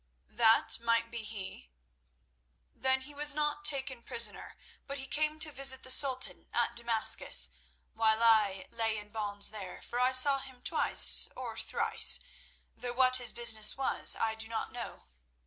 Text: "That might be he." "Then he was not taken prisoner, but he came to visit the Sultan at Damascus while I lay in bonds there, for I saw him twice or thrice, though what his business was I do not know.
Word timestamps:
"That 0.31 0.79
might 0.79 1.11
be 1.11 1.19
he." 1.21 1.69
"Then 2.73 3.01
he 3.01 3.13
was 3.13 3.35
not 3.35 3.63
taken 3.63 4.01
prisoner, 4.01 4.57
but 4.87 4.97
he 4.97 5.05
came 5.05 5.37
to 5.37 5.51
visit 5.51 5.83
the 5.83 5.91
Sultan 5.91 6.49
at 6.55 6.75
Damascus 6.75 7.51
while 7.93 8.23
I 8.23 8.65
lay 8.71 8.97
in 8.97 9.11
bonds 9.11 9.51
there, 9.51 9.79
for 9.83 9.99
I 9.99 10.11
saw 10.11 10.39
him 10.39 10.59
twice 10.59 11.29
or 11.37 11.55
thrice, 11.55 12.19
though 12.75 12.93
what 12.93 13.17
his 13.17 13.31
business 13.31 13.77
was 13.77 14.15
I 14.19 14.33
do 14.33 14.47
not 14.47 14.71
know. 14.71 15.03